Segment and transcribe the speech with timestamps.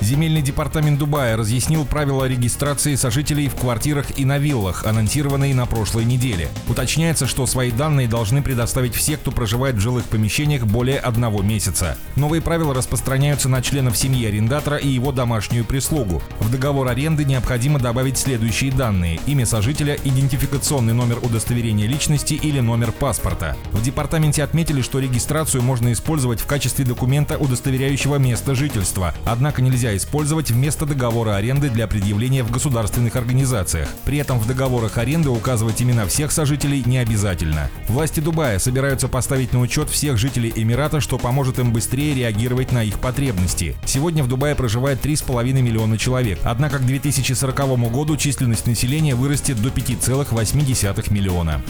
[0.00, 6.06] Земельный департамент Дубая разъяснил правила регистрации сожителей в квартирах и на виллах, анонсированные на прошлой
[6.06, 6.48] неделе.
[6.68, 11.98] Уточняется, что свои данные должны предоставить все, кто проживает в жилых помещениях более одного месяца.
[12.16, 16.22] Новые правила распространяются на членов семьи арендатора и его домашнюю прислугу.
[16.40, 22.90] В договор аренды необходимо добавить следующие данные– имя сожителя, идентификационный номер удостоверения личности или номер
[22.92, 23.54] паспорта.
[23.72, 29.89] В департаменте отметили, что регистрацию можно использовать в качестве документа, удостоверяющего место жительства, однако нельзя
[29.96, 33.88] использовать вместо договора аренды для предъявления в государственных организациях.
[34.04, 37.70] При этом в договорах аренды указывать имена всех сожителей не обязательно.
[37.88, 42.82] Власти Дубая собираются поставить на учет всех жителей Эмирата, что поможет им быстрее реагировать на
[42.82, 43.76] их потребности.
[43.84, 49.68] Сегодня в Дубае проживает 3,5 миллиона человек, однако к 2040 году численность населения вырастет до
[49.68, 51.62] 5,8 миллиона.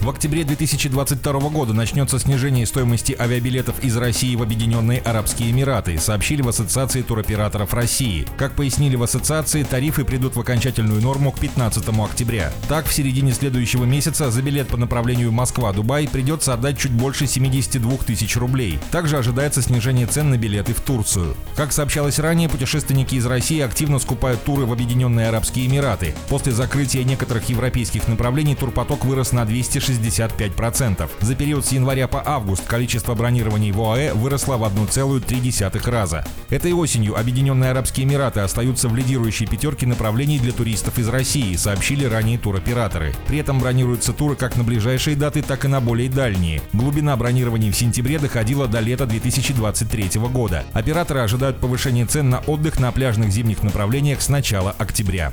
[0.00, 6.42] В октябре 2022 года начнется снижение стоимости авиабилетов из России в Объединенные Арабские Эмираты, сообщили
[6.42, 8.26] в Ассоциации туроператоров операторов России.
[8.36, 12.52] Как пояснили в ассоциации, тарифы придут в окончательную норму к 15 октября.
[12.68, 17.98] Так, в середине следующего месяца за билет по направлению Москва-Дубай придется отдать чуть больше 72
[17.98, 18.78] тысяч рублей.
[18.90, 21.34] Также ожидается снижение цен на билеты в Турцию.
[21.56, 26.14] Как сообщалось ранее, путешественники из России активно скупают туры в Объединенные Арабские Эмираты.
[26.28, 31.08] После закрытия некоторых европейских направлений турпоток вырос на 265%.
[31.20, 36.24] За период с января по август количество бронирований в ОАЭ выросло в 1,3 раза.
[36.50, 42.04] Этой осенью Объединенные Арабские Эмираты остаются в лидирующей пятерке направлений для туристов из России, сообщили
[42.04, 43.14] ранее туроператоры.
[43.28, 46.62] При этом бронируются туры как на ближайшие даты, так и на более дальние.
[46.72, 50.64] Глубина бронирований в сентябре доходила до лета 2023 года.
[50.72, 55.30] Операторы ожидают повышения цен на отдых на пляжных зимних направлениях с начала октября.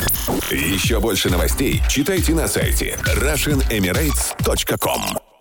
[0.51, 5.32] Еще больше новостей читайте на сайте RussianEmirates.com